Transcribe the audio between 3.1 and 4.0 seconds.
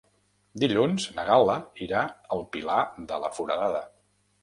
de la Foradada.